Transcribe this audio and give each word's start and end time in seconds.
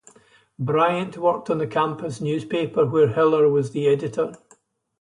Bryant 0.57 1.15
worked 1.19 1.51
on 1.51 1.59
the 1.59 1.67
campus 1.67 2.21
newspaper, 2.21 2.87
where 2.87 3.09
Hiller 3.09 3.47
was 3.47 3.69
the 3.69 3.87
editor. 3.87 4.35